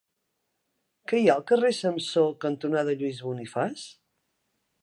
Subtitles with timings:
[1.11, 3.89] Què hi ha al carrer Samsó cantonada Lluís Bonifaç?